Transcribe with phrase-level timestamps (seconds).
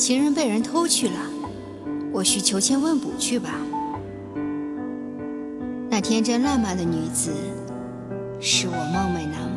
[0.00, 1.20] 情人被人偷去了，
[2.10, 3.50] 我需求签问卜去吧。
[5.90, 7.34] 那天真烂漫的女子，
[8.40, 9.49] 是我梦寐难。